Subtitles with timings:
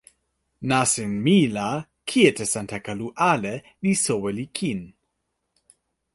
[0.69, 1.67] nasin mi la
[2.09, 3.53] kijetesantakalu ale
[3.83, 4.81] li soweli kin.